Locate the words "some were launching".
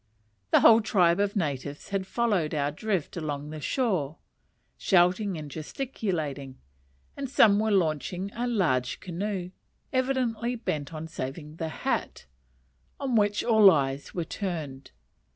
7.29-8.31